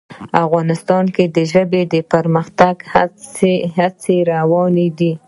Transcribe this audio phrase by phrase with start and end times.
[0.45, 2.75] افغانستان کې د ژبې د پرمختګ
[3.77, 5.13] هڅې روانې دي.